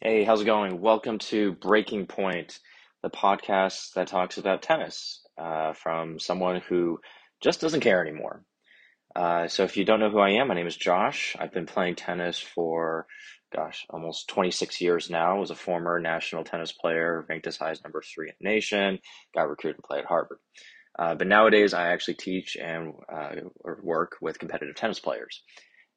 [0.00, 0.80] Hey, how's it going?
[0.80, 2.60] Welcome to Breaking Point,
[3.02, 7.00] the podcast that talks about tennis uh, from someone who
[7.40, 8.44] just doesn't care anymore.
[9.16, 11.34] Uh, so, if you don't know who I am, my name is Josh.
[11.40, 13.08] I've been playing tennis for,
[13.52, 15.34] gosh, almost 26 years now.
[15.34, 18.48] I was a former national tennis player, ranked as high as number three in the
[18.48, 19.00] nation,
[19.34, 20.38] got recruited to play at Harvard.
[20.96, 23.32] Uh, but nowadays, I actually teach and uh,
[23.82, 25.42] work with competitive tennis players.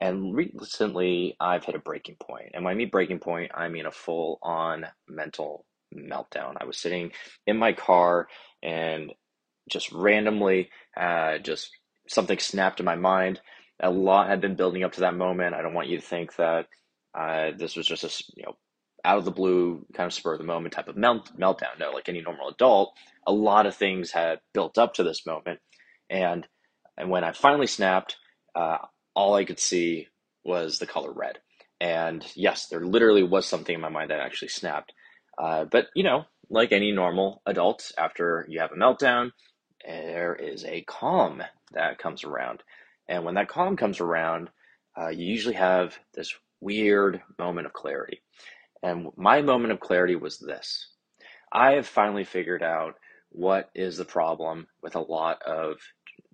[0.00, 2.50] And recently, I've hit a breaking point.
[2.54, 6.56] And when I mean breaking point, I mean a full on mental meltdown.
[6.60, 7.12] I was sitting
[7.46, 8.28] in my car
[8.62, 9.12] and
[9.70, 11.70] just randomly, uh, just
[12.08, 13.40] something snapped in my mind.
[13.80, 15.54] A lot had been building up to that moment.
[15.54, 16.66] I don't want you to think that
[17.16, 18.56] uh, this was just a you know
[19.04, 21.78] out of the blue kind of spur of the moment type of melt, meltdown.
[21.78, 22.92] No, like any normal adult,
[23.26, 25.60] a lot of things had built up to this moment,
[26.10, 26.46] and
[26.96, 28.16] and when I finally snapped,
[28.54, 28.78] uh,
[29.16, 30.06] all I could see
[30.44, 31.38] was the color red.
[31.80, 34.92] And yes, there literally was something in my mind that actually snapped.
[35.36, 39.32] Uh, but, you know, like any normal adult, after you have a meltdown,
[39.84, 42.62] there is a calm that comes around.
[43.08, 44.50] And when that calm comes around,
[44.98, 48.22] uh, you usually have this weird moment of clarity.
[48.82, 50.88] And my moment of clarity was this
[51.52, 52.94] I have finally figured out
[53.30, 55.78] what is the problem with a lot of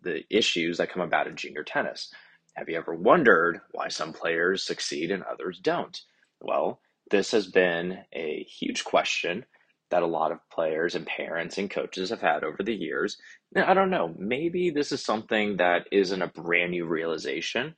[0.03, 2.13] the issues that come about in junior tennis.
[2.55, 5.99] Have you ever wondered why some players succeed and others don't?
[6.41, 9.47] Well, this has been a huge question
[9.91, 13.19] that a lot of players and parents and coaches have had over the years.
[13.55, 17.75] Now, I don't know, maybe this is something that isn't a brand new realization,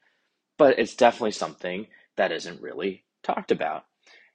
[0.59, 3.85] but it's definitely something that isn't really talked about.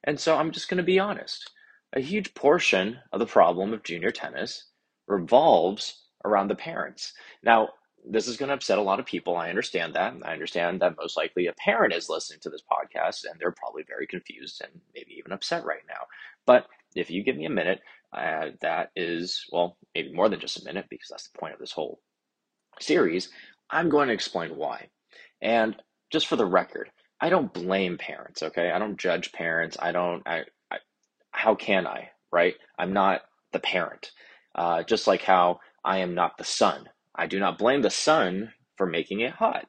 [0.04, 1.50] And so I'm just going to be honest.
[1.92, 4.66] A huge portion of the problem of junior tennis
[5.06, 7.12] revolves around the parents.
[7.42, 7.70] Now,
[8.08, 9.36] this is going to upset a lot of people.
[9.36, 10.14] I understand that.
[10.24, 13.82] I understand that most likely a parent is listening to this podcast and they're probably
[13.86, 16.06] very confused and maybe even upset right now.
[16.46, 17.80] But if you give me a minute,
[18.12, 21.60] uh, that is, well, maybe more than just a minute because that's the point of
[21.60, 22.00] this whole
[22.80, 23.28] series.
[23.70, 24.88] I'm going to explain why.
[25.40, 25.76] And
[26.10, 28.70] just for the record, I don't blame parents, okay?
[28.70, 29.76] I don't judge parents.
[29.80, 30.78] I don't, I, I
[31.32, 32.54] how can I, right?
[32.78, 34.10] I'm not the parent.
[34.54, 36.88] Uh, just like how I am not the sun
[37.20, 39.66] I do not blame the sun for making it hot.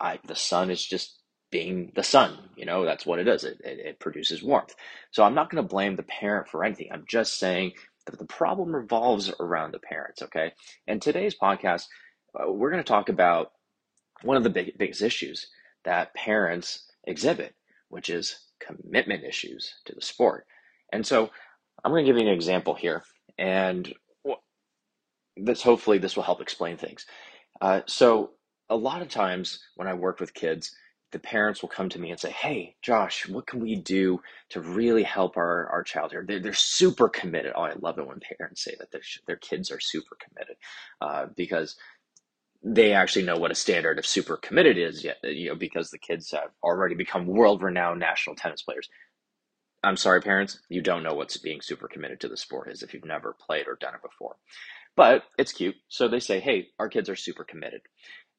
[0.00, 1.22] I, the sun is just
[1.52, 2.36] being the sun.
[2.56, 3.44] You know, that's what it is.
[3.44, 4.74] It, it, it produces warmth.
[5.12, 6.88] So I'm not going to blame the parent for anything.
[6.92, 7.74] I'm just saying
[8.06, 10.22] that the problem revolves around the parents.
[10.22, 10.50] Okay.
[10.88, 11.84] And today's podcast,
[12.34, 13.52] uh, we're going to talk about
[14.22, 15.46] one of the big, biggest issues
[15.84, 17.54] that parents exhibit,
[17.90, 20.46] which is commitment issues to the sport.
[20.92, 21.30] And so
[21.84, 23.04] I'm going to give you an example here.
[23.38, 23.94] And
[25.44, 27.06] this hopefully this will help explain things.
[27.60, 28.32] Uh, so
[28.70, 30.74] a lot of times when I work with kids,
[31.12, 34.60] the parents will come to me and say, "Hey, Josh, what can we do to
[34.60, 37.52] really help our, our child here?" They're, they're super committed.
[37.56, 40.56] Oh, I love it when parents say that their their kids are super committed
[41.00, 41.76] uh, because
[42.62, 45.04] they actually know what a standard of super committed is.
[45.04, 48.88] Yet, you know, because the kids have already become world renowned national tennis players.
[49.84, 52.92] I'm sorry, parents, you don't know what's being super committed to the sport is if
[52.92, 54.36] you've never played or done it before.
[54.96, 55.76] But it's cute.
[55.88, 57.82] So they say, hey, our kids are super committed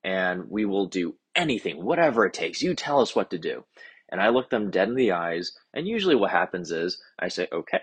[0.03, 2.61] and we will do anything, whatever it takes.
[2.61, 3.65] You tell us what to do.
[4.11, 5.51] And I look them dead in the eyes.
[5.73, 7.81] And usually what happens is I say, okay,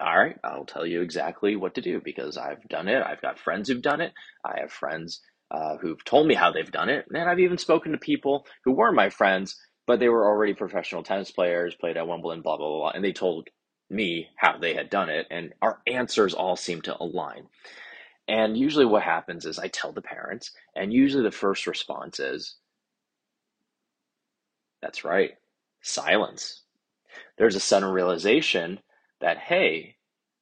[0.00, 3.02] all right, I'll tell you exactly what to do because I've done it.
[3.04, 4.12] I've got friends who've done it.
[4.44, 7.06] I have friends uh, who've told me how they've done it.
[7.10, 9.56] And I've even spoken to people who were my friends,
[9.86, 12.90] but they were already professional tennis players, played at Wimbledon, blah, blah, blah.
[12.90, 13.48] And they told
[13.90, 17.48] me how they had done it, and our answers all seem to align.
[18.28, 22.56] And usually, what happens is I tell the parents, and usually the first response is,
[24.82, 25.32] That's right,
[25.80, 26.62] silence.
[27.38, 28.80] There's a sudden realization
[29.20, 29.96] that, hey,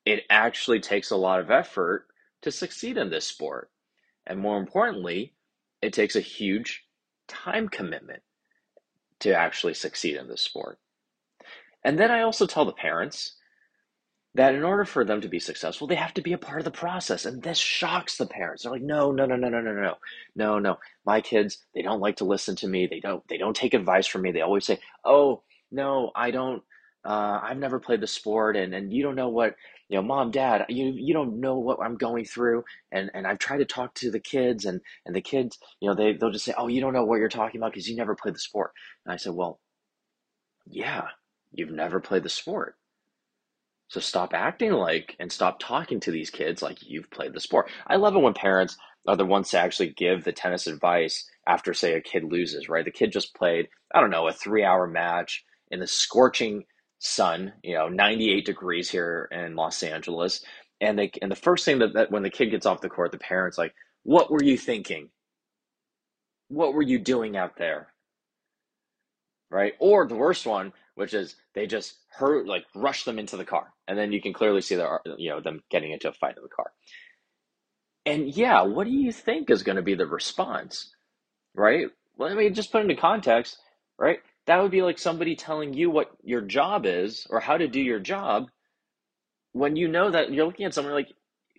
[0.05, 2.07] it actually takes a lot of effort
[2.43, 3.71] to succeed in this sport.
[4.27, 5.35] And more importantly,
[5.83, 6.85] it takes a huge
[7.29, 8.23] time commitment
[9.21, 10.79] to actually succeed in this sport.
[11.85, 13.36] And then I also tell the parents
[14.37, 16.65] that in order for them to be successful, they have to be a part of
[16.67, 17.25] the process.
[17.25, 18.63] And this shocks the parents.
[18.63, 19.95] They're like, no, no, no, no, no, no, no,
[20.35, 20.77] no, no.
[21.07, 22.87] My kids, they don't like to listen to me.
[22.87, 24.33] They don't, they don't take advice from me.
[24.33, 25.43] They always say, oh,
[25.73, 26.63] no, I don't,
[27.03, 29.55] uh, I've never played the sport and, and you don't know what,
[29.89, 32.65] you know, mom, dad, you, you don't know what I'm going through.
[32.93, 35.95] And, and I've tried to talk to the kids and, and the kids, you know,
[35.95, 38.15] they, they'll just say, oh, you don't know what you're talking about because you never
[38.15, 38.73] played the sport.
[39.07, 39.61] And I said, well,
[40.67, 41.07] yeah,
[41.53, 42.77] you've never played the sport
[43.89, 47.71] so stop acting like and stop talking to these kids like you've played the sport.
[47.87, 51.73] I love it when parents are the ones to actually give the tennis advice after,
[51.73, 52.85] say, a kid loses, right?
[52.85, 56.65] The kid just played, I don't know, a three hour match in the scorching
[56.99, 60.45] sun, you know, 98 degrees here in Los Angeles.
[60.81, 63.13] And they and the first thing that, that when the kid gets off the court,
[63.13, 65.11] the parents like, what were you thinking?
[66.49, 67.89] What were you doing out there?
[69.51, 69.75] Right?
[69.79, 73.73] Or the worst one, which is they just hurt like rush them into the car.
[73.87, 76.43] And then you can clearly see the you know them getting into a fight in
[76.43, 76.73] the car.
[78.05, 80.95] And yeah, what do you think is going to be the response?
[81.55, 81.87] Right?
[82.19, 83.59] Let me just put into context,
[83.99, 84.21] right?
[84.47, 87.81] That would be like somebody telling you what your job is or how to do
[87.81, 88.49] your job
[89.53, 91.13] when you know that you're looking at someone like,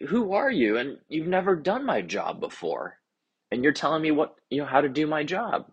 [0.07, 0.77] who are you?
[0.77, 2.97] And you've never done my job before.
[3.51, 5.65] And you're telling me what, you know, how to do my job.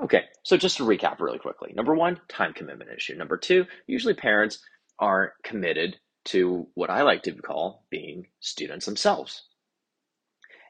[0.00, 1.72] Okay, so just to recap really quickly.
[1.74, 3.14] Number one, time commitment issue.
[3.14, 4.58] Number two, usually parents
[4.98, 5.96] aren't committed
[6.26, 9.42] to what I like to call being students themselves.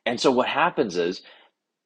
[0.04, 1.22] And so what happens is,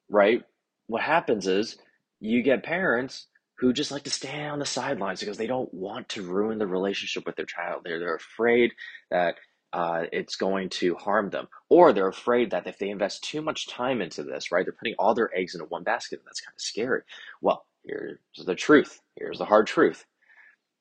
[0.09, 0.43] right?
[0.87, 1.77] What happens is
[2.19, 3.27] you get parents
[3.59, 6.67] who just like to stand on the sidelines because they don't want to ruin the
[6.67, 7.81] relationship with their child.
[7.83, 8.71] They're they're afraid
[9.11, 9.35] that
[9.77, 13.67] uh, it's going to harm them, or they're afraid that if they invest too much
[13.67, 16.17] time into this, right, they're putting all their eggs into one basket.
[16.17, 17.01] And that's kind of scary.
[17.41, 18.99] Well, here's the truth.
[19.15, 20.03] Here's the hard truth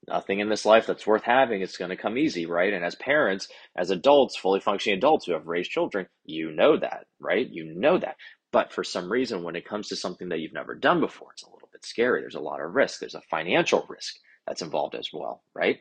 [0.08, 2.72] nothing in this life that's worth having is going to come easy, right?
[2.72, 7.06] And as parents, as adults, fully functioning adults who have raised children, you know that,
[7.19, 7.48] right?
[7.48, 8.16] You know that.
[8.52, 11.43] But for some reason, when it comes to something that you've never done before, it's
[11.43, 12.20] a little bit scary.
[12.20, 13.00] There's a lot of risk.
[13.00, 14.14] There's a financial risk
[14.46, 15.78] that's involved as well, right?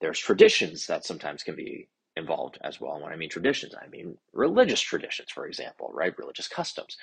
[0.00, 2.94] There's traditions that sometimes can be involved as well.
[2.94, 6.16] And when I mean traditions, I mean religious traditions, for example, right?
[6.18, 6.96] Religious customs.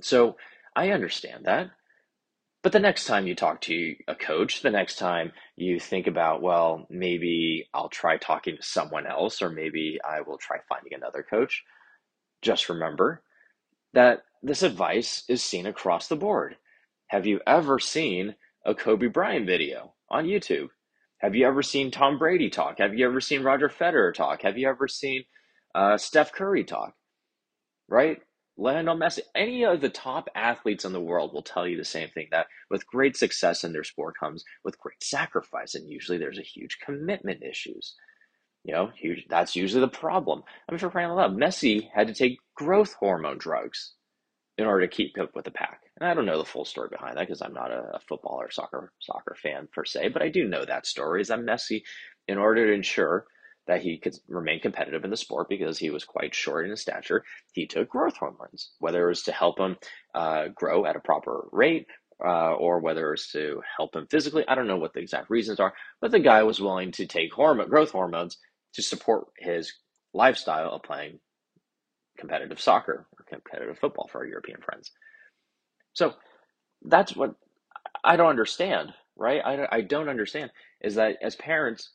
[0.00, 0.36] So
[0.76, 1.70] I understand that.
[2.62, 6.42] But the next time you talk to a coach, the next time you think about,
[6.42, 11.22] well, maybe I'll try talking to someone else, or maybe I will try finding another
[11.22, 11.64] coach,
[12.42, 13.22] just remember
[13.94, 16.56] that this advice is seen across the board.
[17.08, 20.68] Have you ever seen a Kobe Bryant video on YouTube?
[21.20, 22.78] Have you ever seen Tom Brady talk?
[22.78, 24.42] Have you ever seen Roger Federer talk?
[24.42, 25.24] Have you ever seen
[25.74, 26.94] uh, Steph Curry talk?
[27.88, 28.20] Right?
[28.56, 32.08] Lionel Messi, any of the top athletes in the world will tell you the same
[32.10, 35.74] thing that with great success in their sport comes with great sacrifice.
[35.74, 37.94] And usually there's a huge commitment issues.
[38.64, 40.42] You know, huge, that's usually the problem.
[40.68, 43.94] I mean, for crying out loud, Messi had to take growth hormone drugs
[44.58, 45.80] in order to keep up with the pack.
[46.00, 48.50] And I don't know the full story behind that because I'm not a, football or
[48.50, 51.82] soccer soccer fan per se, but I do know that story is that Messi,
[52.26, 53.26] in order to ensure
[53.66, 56.80] that he could remain competitive in the sport because he was quite short in his
[56.80, 59.76] stature, he took growth hormones, whether it was to help him
[60.14, 61.86] uh, grow at a proper rate
[62.24, 64.44] uh, or whether it was to help him physically.
[64.48, 67.32] I don't know what the exact reasons are, but the guy was willing to take
[67.32, 68.38] hormone, growth hormones
[68.74, 69.72] to support his
[70.14, 71.20] lifestyle of playing
[72.18, 74.90] competitive soccer or competitive football for our European friends.
[75.94, 76.14] So
[76.84, 77.34] that's what
[78.04, 79.42] I don't understand, right?
[79.44, 80.50] I, I don't understand
[80.82, 81.90] is that as parents,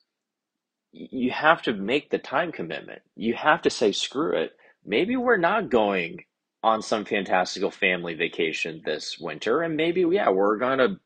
[0.91, 3.01] you have to make the time commitment.
[3.15, 4.51] You have to say, screw it.
[4.85, 6.25] Maybe we're not going
[6.63, 10.97] on some fantastical family vacation this winter, and maybe, yeah, we're going to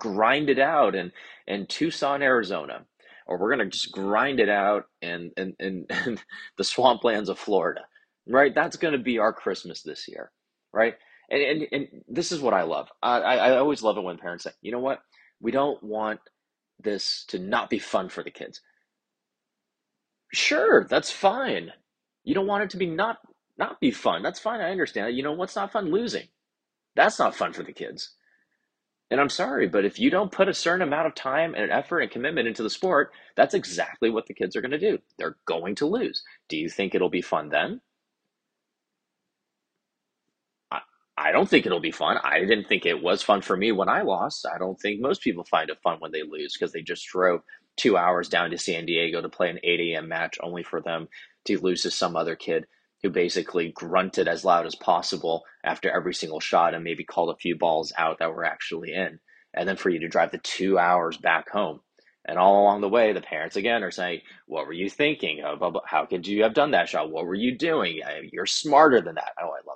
[0.00, 1.12] grind it out in,
[1.46, 2.86] in Tucson, Arizona,
[3.26, 6.18] or we're going to just grind it out in, in, in, in
[6.58, 7.82] the swamplands of Florida,
[8.28, 8.54] right?
[8.54, 10.30] That's going to be our Christmas this year,
[10.72, 10.94] right?
[11.30, 12.88] And, and, and this is what I love.
[13.02, 15.00] I, I always love it when parents say, you know what?
[15.40, 16.20] We don't want
[16.78, 18.60] this to not be fun for the kids.
[20.32, 21.72] Sure, that's fine.
[22.24, 23.18] You don't want it to be not
[23.56, 24.22] not be fun.
[24.22, 24.60] That's fine.
[24.60, 25.16] I understand.
[25.16, 25.90] You know what's not fun?
[25.92, 26.26] Losing.
[26.96, 28.14] That's not fun for the kids.
[29.10, 32.00] And I'm sorry, but if you don't put a certain amount of time and effort
[32.00, 34.98] and commitment into the sport, that's exactly what the kids are going to do.
[35.18, 36.22] They're going to lose.
[36.48, 37.80] Do you think it'll be fun then?
[41.16, 42.18] I, don't think it'll be fun.
[42.24, 44.46] I didn't think it was fun for me when I lost.
[44.52, 47.40] I don't think most people find it fun when they lose because they just drove
[47.76, 50.08] two hours down to San Diego to play an 8 a.m.
[50.08, 51.08] match only for them
[51.46, 52.66] to lose to some other kid
[53.02, 57.38] who basically grunted as loud as possible after every single shot and maybe called a
[57.38, 59.18] few balls out that were actually in.
[59.54, 61.80] And then for you to drive the two hours back home.
[62.26, 65.42] And all along the way, the parents again are saying, What were you thinking?
[65.86, 67.10] How could you have done that shot?
[67.10, 68.00] What were you doing?
[68.32, 69.32] You're smarter than that.
[69.40, 69.73] Oh, I love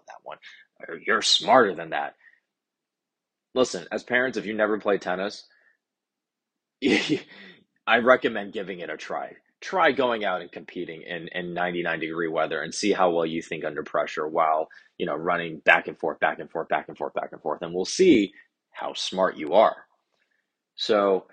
[0.89, 1.03] one.
[1.07, 2.15] You're smarter than that.
[3.55, 5.47] Listen, as parents, if you never play tennis,
[7.87, 9.33] I recommend giving it a try.
[9.61, 13.43] Try going out and competing in, in 99 degree weather and see how well you
[13.43, 14.69] think under pressure while,
[14.99, 17.63] you know, running back and forth, back and forth, back and forth, back and forth.
[17.63, 18.33] And we'll see
[18.71, 19.77] how smart you are.
[20.77, 21.27] So,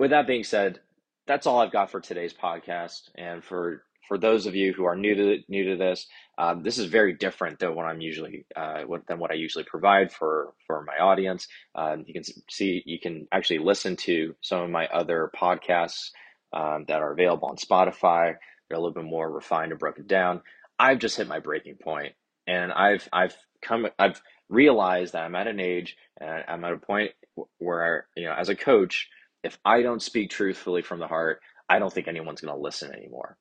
[0.00, 0.80] with that being said,
[1.26, 3.10] that's all I've got for today's podcast.
[3.14, 6.06] And for for those of you who are new to new to this,
[6.38, 9.64] um, this is very different than what I'm usually uh, what, than what I usually
[9.64, 11.48] provide for for my audience.
[11.74, 16.10] Um, you can see you can actually listen to some of my other podcasts
[16.52, 18.34] um, that are available on Spotify.
[18.68, 20.42] They're a little bit more refined and broken down.
[20.78, 22.14] I've just hit my breaking point,
[22.46, 26.78] and I've I've come I've realized that I'm at an age and I'm at a
[26.78, 27.12] point
[27.58, 29.08] where you know as a coach,
[29.44, 32.92] if I don't speak truthfully from the heart, I don't think anyone's going to listen
[32.92, 33.36] anymore.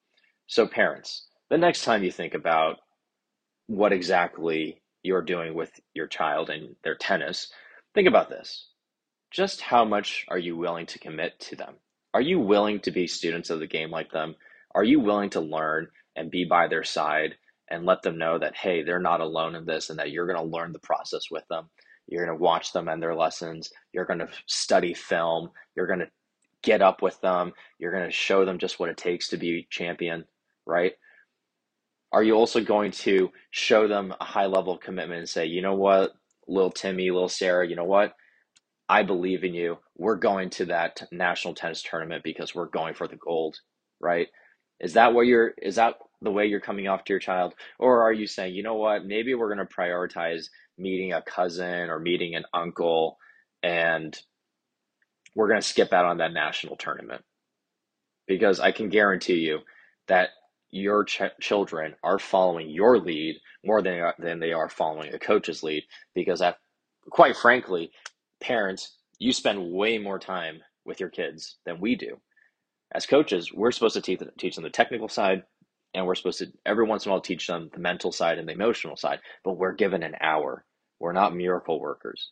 [0.50, 2.78] So parents, the next time you think about
[3.68, 7.52] what exactly you're doing with your child and their tennis,
[7.94, 8.68] think about this.
[9.30, 11.76] Just how much are you willing to commit to them?
[12.16, 14.36] Are you willing to be students of the game like them?
[14.74, 17.36] Are you willing to learn and be by their side
[17.70, 20.40] and let them know that, hey, they're not alone in this and that you're going
[20.40, 21.70] to learn the process with them?
[22.08, 23.70] You're going to watch them and their lessons.
[23.94, 25.52] You're going to study film.
[25.76, 26.10] You're going to
[26.64, 27.54] get up with them.
[27.78, 30.26] You're going to show them just what it takes to be champion,
[30.70, 30.94] right?
[32.12, 35.62] Are you also going to show them a high level of commitment and say, you
[35.62, 36.14] know what,
[36.48, 38.16] little Timmy, little Sarah, you know what?
[38.90, 39.78] I believe in you.
[39.98, 43.58] We're going to that national tennis tournament because we're going for the gold,
[44.00, 44.28] right?
[44.80, 47.54] Is that what you're is that the way you're coming off to your child?
[47.78, 50.48] Or are you saying, you know what, maybe we're gonna prioritize
[50.78, 53.18] meeting a cousin or meeting an uncle
[53.62, 54.18] and
[55.36, 57.24] we're gonna skip out on that national tournament?
[58.28, 59.60] Because I can guarantee you
[60.08, 60.30] that
[60.72, 65.64] your ch- children are following your lead more than, than they are following a coach's
[65.64, 65.84] lead
[66.16, 66.58] because that
[67.10, 67.92] quite frankly
[68.42, 72.20] parents, you spend way more time with your kids than we do.
[72.94, 75.44] As coaches, we're supposed to teach, teach them the technical side,
[75.94, 78.48] and we're supposed to every once in a while teach them the mental side and
[78.48, 80.66] the emotional side, but we're given an hour.
[81.00, 82.32] We're not miracle workers.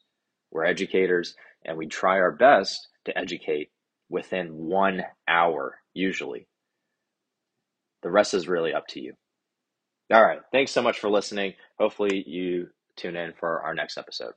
[0.51, 3.69] We're educators, and we try our best to educate
[4.09, 6.47] within one hour, usually.
[8.03, 9.13] The rest is really up to you.
[10.13, 10.39] All right.
[10.51, 11.53] Thanks so much for listening.
[11.79, 14.33] Hopefully, you tune in for our next episode.